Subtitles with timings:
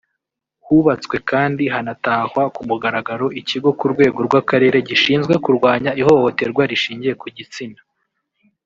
[0.65, 7.81] Hubatswe kandi hanatahwa ku mugaragaro Ikigo ku rwego rw’akarere gishinzwe kurwanya ihohoterwa rishingiye ku gitsina